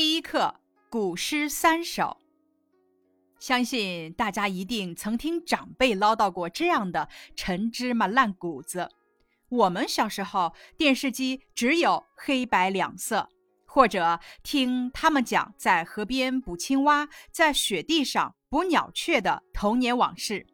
[0.00, 0.38] 第一课
[0.88, 2.04] 《古诗三首》，
[3.38, 8.88] 相信大家一定曾听长辈唠叨过这样的陈芝麻烂谷子。
[9.50, 13.28] 我们小时候电视机只有黑白两色，
[13.66, 20.46] 或者听他们讲在河边捕青蛙，在雪地上捕鸟雀的童年往事。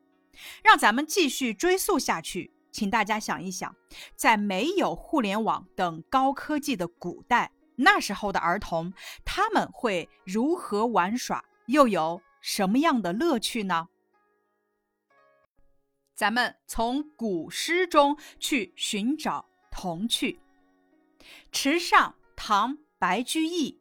[0.64, 3.72] 让咱们继续追溯下去，请大家想一想，
[4.16, 7.52] 在没有互联网等高科技的古代。
[7.76, 8.92] 那时候的儿童，
[9.24, 13.88] 他们会如何玩耍，又有什么样的乐趣呢？
[16.14, 20.40] 咱们从古诗中去寻找童趣。
[21.52, 23.78] 池上，唐·白居易。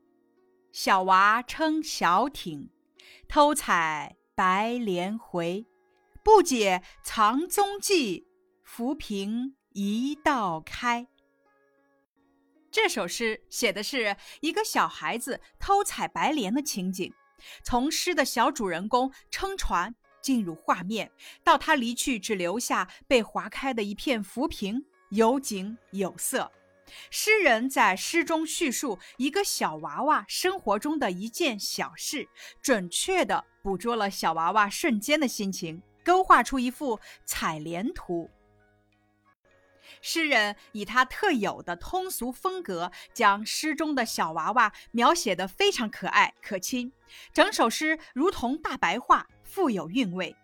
[0.74, 2.70] 小娃撑小艇，
[3.30, 5.66] 偷采白莲回。
[6.22, 8.28] 不解藏踪迹，
[8.64, 11.08] 浮萍一道开。
[12.76, 17.14] 这首诗写的是一个小孩子偷采白莲的情景，
[17.64, 21.10] 从诗的小主人公撑船进入画面，
[21.42, 26.52] 到他离去只留下被划开的一片浮萍，有景有色。
[27.10, 32.28] 诗人在诗中叙述一个小娃娃生活中的一件小事，
[32.62, 38.30] 准确地捕捉了小娃娃瞬间的心情，勾画出一幅采莲图。
[40.08, 46.94] 诗人以他特有的通俗风格，将诗中的小娃娃描写得非常可爱可亲，
[47.34, 50.36] 整首诗如同大白话，富有韵味。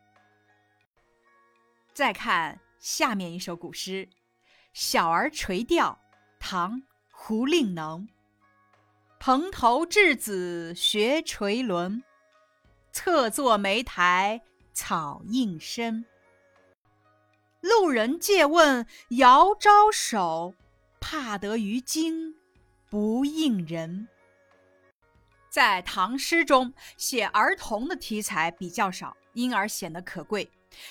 [1.94, 4.08] 再看下面一首古诗
[4.73, 6.00] 《小儿垂钓》，
[6.40, 6.78] 唐·
[7.12, 8.09] 胡令能。
[9.20, 12.02] 蓬头稚子学垂纶，
[12.92, 14.42] 侧坐莓苔
[14.73, 16.03] 草映身。
[17.62, 20.56] 路人借问遥招手，
[21.00, 22.36] 怕得鱼惊
[22.90, 24.08] 不应人。
[25.48, 30.50] 在唐诗中写儿童的题材比较少，因而显得可贵。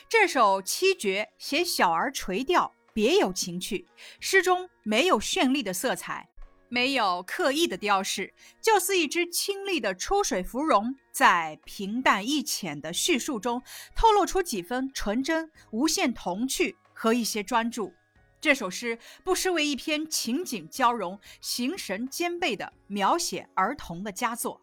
[0.08, 3.88] 这首七绝写小儿垂钓，别有情趣。
[4.20, 6.29] 诗中没有绚丽的色彩。
[6.72, 13.60] 没有刻意的雕饰，就似一只清丽的出水芙蓉，在平淡易浅的叙述中，
[13.96, 17.92] 透露出几分纯真、无限童趣和一些专注。
[18.40, 24.60] 这首诗不失为一篇情景交融、形神兼备的描写儿童的佳作。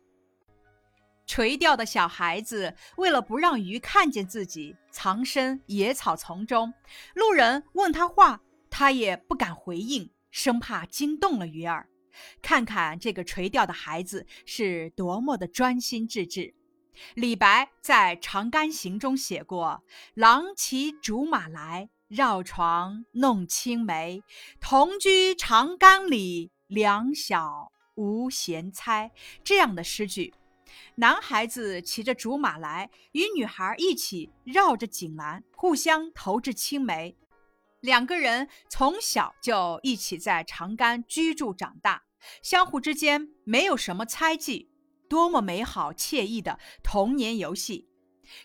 [1.25, 6.73] 垂钓的小孩子为了不让鱼看见自己，藏身野草丛中。
[7.15, 8.39] 路人问他话，
[8.69, 11.89] 他也不敢回应，生怕惊动了鱼儿。
[12.41, 16.53] 看看这个垂钓的孩子是多么的专心致志。
[17.13, 19.83] 李白在《长干行》中写过
[20.15, 24.23] ：“郎骑竹马来，绕床弄青梅。
[24.59, 29.11] 同居长干里，两小无嫌猜。”
[29.45, 30.33] 这样的诗句。
[30.95, 37.15] 男孩子骑着竹马来，与女孩一起绕着井栏，互相投掷青梅。
[37.81, 42.03] 两个人从小就一起在长干居住长大。
[42.41, 44.69] 相互之间没有什么猜忌，
[45.09, 47.87] 多么美好惬意的童年游戏！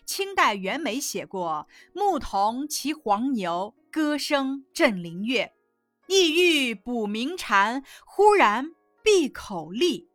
[0.05, 5.51] 清代袁枚写过：“牧童骑黄牛，歌声振林樾。
[6.07, 8.67] 意欲捕鸣蝉，忽然
[9.03, 10.09] 闭口立。”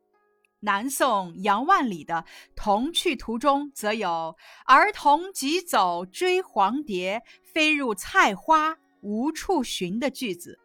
[0.61, 2.15] 南宋杨万里的
[2.57, 4.35] 《童趣图》中则有
[4.67, 10.59] ：“儿童急走追黄蝶，飞入菜花无处寻”的句子。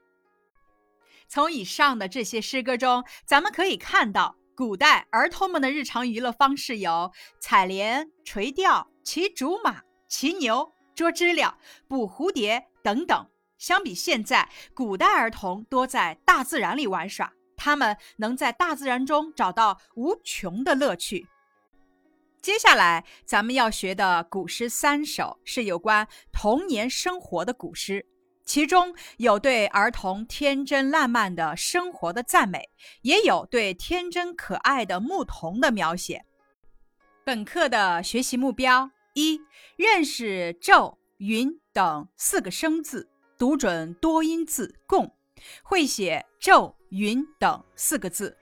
[1.27, 11.57] 从以上的这些诗歌中，咱们可以看到，古代儿童们的日常娱乐方式有采莲、垂钓、骑竹马、骑牛、捉知了、
[11.87, 13.27] 捕蝴蝶等等。
[13.57, 21.25] 相比现在，古代儿童多在大自然里玩耍，他们能在大自然中找到无穷的乐趣。
[22.41, 28.05] 接下来，咱们要学的古诗三首是有关童年生活的古诗。
[28.45, 32.69] 其中有对儿童天真烂漫的生活的赞美，
[33.01, 36.25] 也有对天真可爱的牧童的描写。
[37.23, 39.39] 本课的学习目标：一、
[39.77, 45.15] 认识昼、云等四个生字，读准多音字共，
[45.63, 48.37] 会写昼、云等四个字。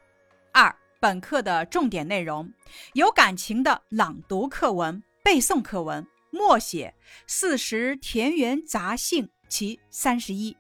[0.52, 2.52] 二、本课的重点内容：
[2.94, 6.96] 有感情的朗读课文、背诵课文，默写
[7.28, 9.26] 《四时田园杂兴》。
[9.52, 10.56] 其三十一，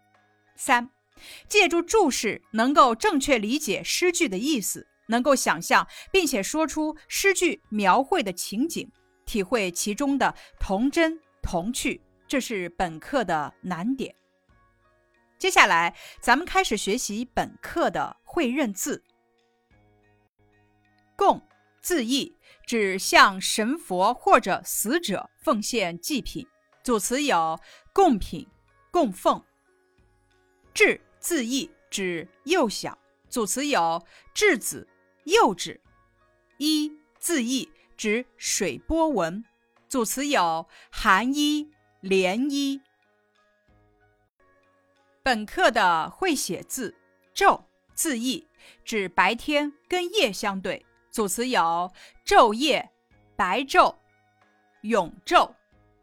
[0.55, 0.87] 三，
[1.47, 8.91] 借助注释能够正确理解诗句的意思，能够想象并且说出诗句描绘的情景，
[9.25, 14.13] 体会其中的童真童趣，这是本课的难点。
[15.39, 19.01] 接下来，咱们开始学习本课的会认字。
[21.15, 21.41] 供，
[21.81, 22.35] 字义，
[22.65, 26.45] 指向神佛或者死者奉献祭品，
[26.83, 27.59] 组词有
[27.93, 28.47] 贡品、
[28.91, 29.43] 供奉。
[30.73, 32.97] 稚，字义，指幼小，
[33.29, 34.05] 组词有
[34.35, 34.87] 稚子、
[35.23, 35.79] 幼稚。
[36.57, 39.43] 一，字义，指水波纹，
[39.87, 41.71] 组词有寒衣、
[42.01, 42.81] 涟衣。
[45.23, 46.95] 本课的会写字，
[47.33, 48.47] 昼，字义，
[48.83, 51.91] 指白天跟夜相对，组词有
[52.25, 52.91] 昼夜、
[53.35, 53.95] 白昼、
[54.81, 55.53] 永昼。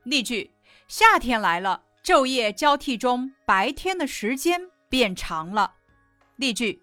[0.04, 0.50] 例句：
[0.86, 5.74] 夏天来了，昼夜交替中，白天的时间变长了。
[6.36, 6.80] 例句：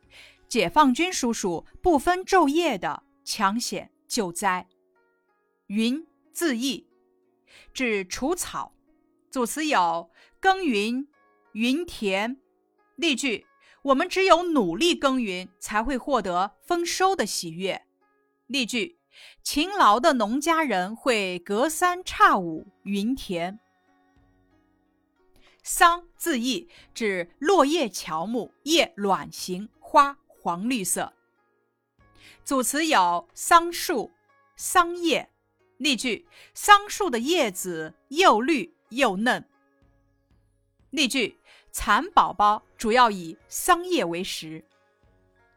[0.47, 4.67] 解放军叔叔不分昼夜的抢险救灾。
[5.65, 6.85] 云，字义，
[7.73, 8.75] 指除草，
[9.31, 11.07] 组词有耕耘。
[11.53, 12.37] 云田，
[12.95, 13.47] 例句：
[13.81, 17.81] 我们只有努力耕耘，才会获得丰收的喜悦。
[18.45, 18.99] 例句：
[19.41, 23.59] 勤劳的农家人会隔三差五云田。
[25.67, 31.11] 桑，字义，指落叶乔木，叶卵形，花黄绿色。
[32.43, 34.11] 组词有桑树、
[34.55, 35.27] 桑叶。
[35.77, 39.43] 例句：桑树的叶子又绿又嫩。
[40.91, 41.39] 例句。
[41.71, 44.63] 蚕宝宝主要以桑叶为食。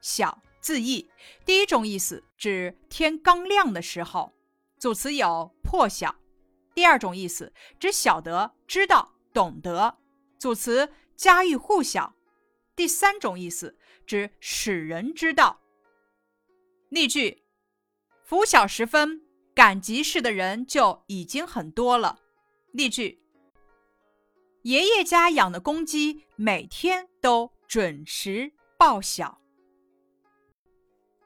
[0.00, 1.08] 小字义，
[1.44, 4.32] 第一种意思指天刚亮的时候，
[4.78, 6.10] 组词有破晓；
[6.74, 9.97] 第二种意思指晓得、知道、懂得，
[10.38, 12.14] 组词家喻户晓；
[12.76, 13.76] 第三种意思
[14.06, 15.60] 指使人知道。
[16.88, 17.44] 例句：
[18.22, 19.22] 拂晓时分，
[19.54, 22.20] 赶集市的人就已经很多了。
[22.72, 23.20] 例句。
[24.62, 29.40] 爷爷家养的公鸡每天都准时报晓。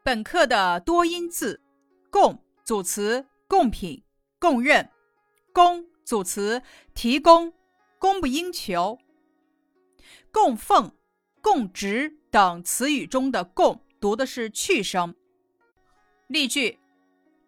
[0.05, 1.61] 本课的多音字：
[2.11, 4.05] 供，组词，贡品、
[4.39, 4.85] 供认；
[5.53, 6.63] 供，组词，
[6.95, 7.53] 提供，
[8.03, 8.99] 供不应求；
[10.33, 10.93] 供奉、
[11.41, 15.15] 供职等词语中的“供”读的是去声。
[16.27, 16.81] 例句：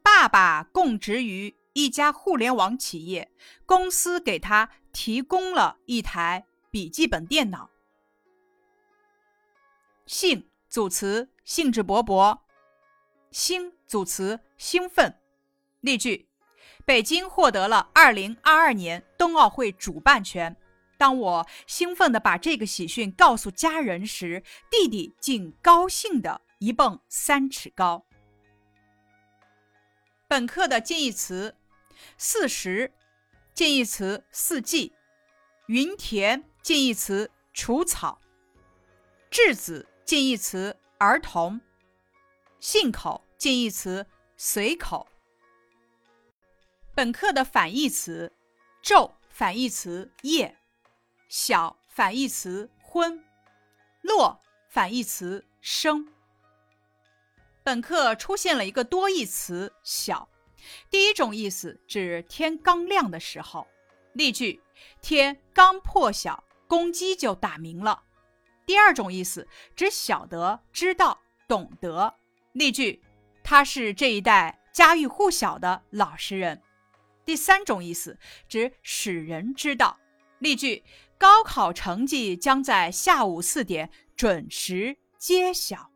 [0.01, 3.33] 爸爸供职于一家互联网企业，
[3.67, 4.71] 公司给他。
[4.93, 7.69] 提供了一台笔记本电脑。
[10.07, 12.43] 兴组词，兴致勃勃；
[13.33, 15.19] 兴组词，兴奋。
[15.81, 16.29] 例句：
[16.87, 20.55] 北京获得了二零二二年冬奥会主办权。
[20.99, 28.05] 当我兴奋地把这个喜讯告诉家人时，弟弟竟高兴地一蹦三尺高。
[30.29, 31.57] 本课的近义词：
[32.19, 32.93] 四十。
[33.55, 34.93] 近义词：四季；
[35.67, 38.19] 云田近义词：除草；
[39.31, 41.61] 稚子近义词：儿童；
[42.59, 44.05] 信口近义词：
[44.37, 45.07] 随口。
[46.97, 48.33] 本课的反义词：
[48.81, 50.55] 昼反义词：夜；
[51.29, 53.19] 小反义词：昏；
[54.01, 56.07] 落反义词：生。
[57.65, 60.29] 本课出现了一个多义词：小。
[60.89, 63.67] 第一种意思指天刚亮的时候，
[64.13, 64.63] 例句：
[65.03, 68.05] 天刚破晓，公鸡就打鸣了。
[68.65, 72.15] 第二种意思指晓得、知道、懂得，
[72.53, 73.03] 例句：
[73.43, 76.63] 他是这一代家喻户晓的老实人。
[77.25, 79.99] 第三种意思指使人知道，
[80.39, 80.83] 例句：
[81.17, 85.91] 高考成绩将在下午四点准时揭晓。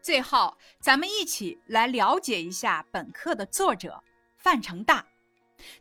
[0.00, 4.02] 最后，咱们一起来了解一下本课的作者
[4.38, 5.06] 范成大，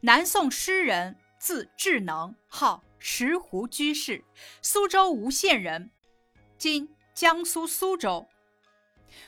[0.02, 4.22] 南宋诗人，字智能，号石湖居士，
[4.62, 5.90] 苏州吴县人，
[6.58, 8.28] 今江苏苏州。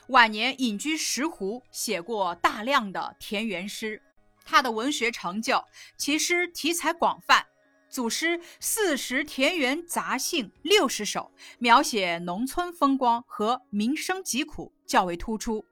[0.08, 4.02] 晚年隐居石湖，写过大量的田园诗。
[4.52, 5.64] 他的文学成就，
[5.96, 7.46] 其诗题材广泛。
[7.88, 15.64] 祖诗四时田园杂兴六十首，描写农村风光和民生疾苦较为突出。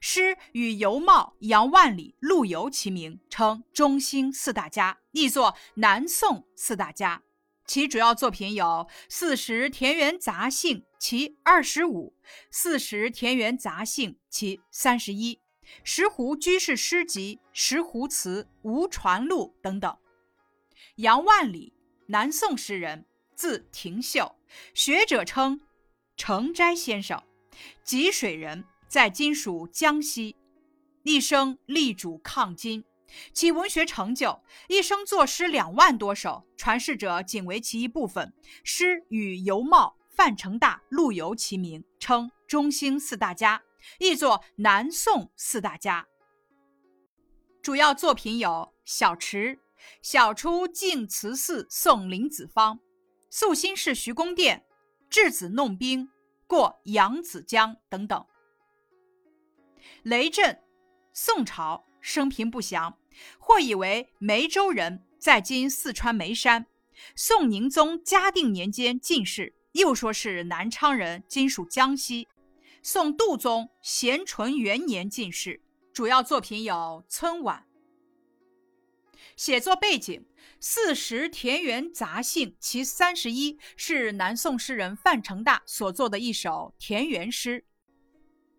[0.00, 7.20] 诗与尤袤、杨万里、陆游齐名，称中兴四大家，译作南宋四大家。
[7.66, 8.64] 其主要作品有
[9.08, 12.14] 《四时田园杂兴》其二十五，
[12.52, 15.34] 《四时田园杂兴》其三十一，
[15.84, 19.96] 《石湖居士诗集》《石湖词》《吴传录》等等。
[20.96, 21.72] 杨万里，
[22.06, 23.04] 南宋诗人，
[23.34, 24.36] 字廷秀，
[24.74, 25.60] 学者称
[26.16, 27.22] 程斋先生，
[27.82, 30.36] 吉水人，在今属江西，
[31.02, 32.84] 一生力主抗金，
[33.32, 38.32] 其文学成就，一生作诗两万多首，传世者仅为其一部分。
[38.62, 43.62] 诗与尤袤、范成大、陆游齐名，称中兴四大家。
[43.98, 46.06] 译作南宋四大家。
[47.62, 48.50] 主要作品有
[48.84, 49.38] 《小池》
[50.02, 52.76] 《小出净慈寺送林子方》
[53.30, 54.64] 《宿新市徐公店》
[55.28, 56.06] 《稚子弄冰》
[56.46, 58.26] 《过扬子江》等等。
[60.02, 60.60] 雷震，
[61.12, 62.98] 宋朝，生平不详，
[63.38, 66.66] 或以为梅州人，在今四川眉山。
[67.16, 72.28] 宋宁宗嘉定年间进士，又说是南昌人，今属江西。
[72.84, 75.62] 宋度宗咸淳元年进士，
[75.94, 76.74] 主要作品有
[77.08, 77.64] 《村晚》。
[79.36, 80.26] 写作背景：
[80.58, 87.64] 《四时田园杂兴》其三十一是南宋诗人范成大所作的一首田园诗。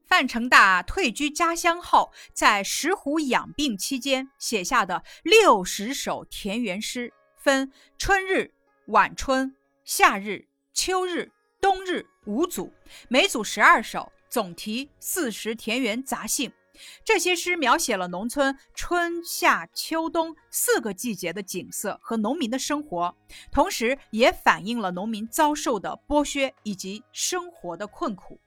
[0.06, 8.54] 范成大退居家乡后，在石虎养病期间写下的六十首田园诗，分春日、
[8.88, 9.54] 晚春、
[9.84, 12.72] 夏日、秋日、冬日五组，
[13.10, 14.13] 每组十二首。
[14.34, 16.50] 总题《四时田园杂兴》，
[17.06, 23.16] 这些诗描写了农村春夏秋冬四个季节的景色和农民的生活，
[23.52, 28.40] 同时也反映了农民遭受的剥削以及生活的困苦。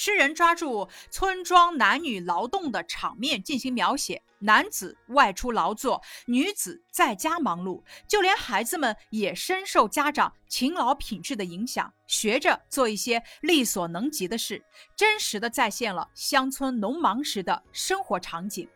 [0.00, 14.64] 诗人抓住村庄男女劳动的场面进行描写，男子外出劳作，女子在家忙碌，就连孩子们也深受家长勤劳品质的影响，学着做一些力所能及的事，
[14.94, 18.68] 真实的再现了乡村农忙时的生活场景。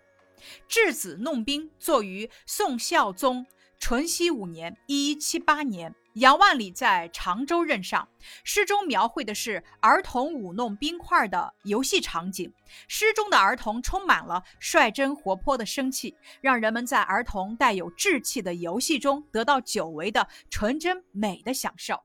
[0.69, 3.47] 稚子弄冰作于宋孝宗
[3.79, 5.95] 淳熙五年（一一七八年）。
[6.15, 8.07] 杨万里在常州任上，
[8.45, 12.53] 诗中描绘的是儿童舞弄冰块的游戏场景。
[12.87, 21.99] 诗中的儿童充满了率真活泼的生气，让人们在儿童带有稚气的游戏中得到久违的纯真美的享受。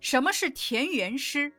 [0.00, 1.52] 什么是田园诗？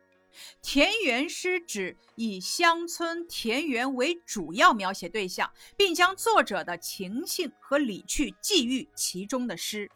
[0.62, 9.90] 田园诗指以乡村田园为主要描写对象，并将作者的情性和理趣寄寓其中的诗。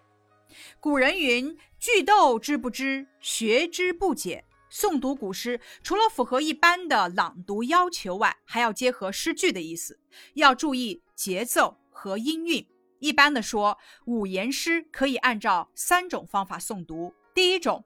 [0.81, 9.99] 古人云：“句读之不知，学之不解。”诵读古诗，除了符合一般的朗读要求外，还要结合诗句的意思，
[10.35, 12.67] 要注意节奏和音韵。
[12.99, 17.85] 一般的说，五言诗可以按照三种方法诵读：第一种，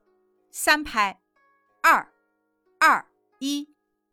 [0.49, 1.21] 三拍，
[1.81, 2.11] 二
[2.79, 3.05] 二
[3.39, 3.67] 一；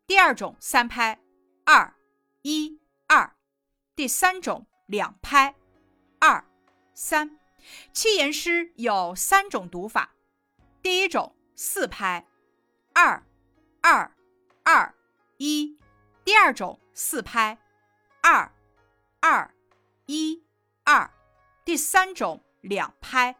[0.05, 1.19] 第二种，三拍，
[1.65, 1.93] 二
[2.43, 3.31] 一二；
[3.95, 5.55] 第三种，两拍，
[6.19, 6.45] 二
[6.93, 7.38] 三。
[7.91, 10.15] 七言诗有三种读法：
[10.81, 12.25] 第一种四拍，
[12.93, 13.23] 二
[13.81, 14.11] 二
[14.63, 14.95] 二
[15.37, 15.77] 一；
[16.23, 17.57] 第二种四拍，
[18.21, 18.51] 二
[19.19, 19.53] 二
[20.05, 20.43] 一
[20.83, 21.09] 二；
[21.65, 23.35] 第三种两拍，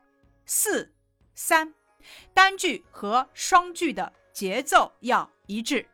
[0.46, 0.94] 四
[1.34, 1.74] 三。
[2.34, 5.86] 单句和双句的节奏要一致。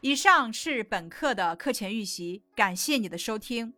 [0.00, 3.72] 以上是本课的课前预习，感谢你的收听。